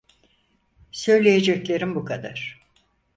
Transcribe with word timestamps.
Söyleyeceklerim 0.91 1.95
bu 1.95 2.05
kadar. 2.05 2.59